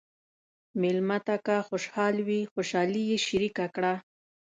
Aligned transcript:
مېلمه 0.81 1.17
ته 1.25 1.35
که 1.45 1.55
خوشحال 1.69 2.15
وي، 2.27 2.41
خوشالي 2.51 3.03
یې 3.09 3.17
شریکه 3.27 3.65
کړه. 3.75 3.93